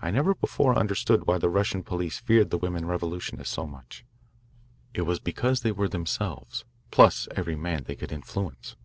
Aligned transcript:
I 0.00 0.12
never 0.12 0.36
before 0.36 0.78
understood 0.78 1.26
why 1.26 1.38
the 1.38 1.48
Russian 1.48 1.82
police 1.82 2.20
feared 2.20 2.50
the 2.50 2.58
women 2.58 2.86
revolutionists 2.86 3.52
so 3.52 3.66
much. 3.66 4.04
It 4.94 5.02
was 5.02 5.18
because 5.18 5.62
they 5.62 5.72
were 5.72 5.88
themselves, 5.88 6.64
plus 6.92 7.26
every 7.34 7.56
man 7.56 7.82
they 7.82 7.96
could 7.96 8.12
influence. 8.12 8.76